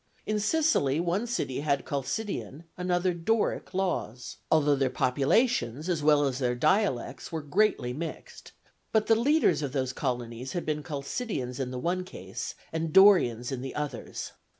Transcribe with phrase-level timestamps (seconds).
[0.25, 6.39] In Sicily, one city had Chalcidian, another Doric laws, although their populations, as well as
[6.39, 8.51] their dialects, were greatly mixed;
[8.91, 13.51] but the leaders of those colonies had been Chalcidians in the one case and Dorians
[13.51, 14.31] in the others.